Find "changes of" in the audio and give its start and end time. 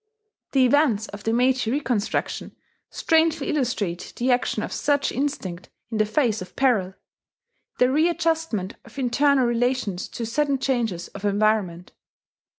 10.57-11.23